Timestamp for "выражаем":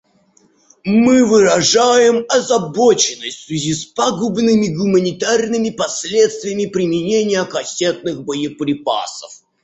1.23-2.25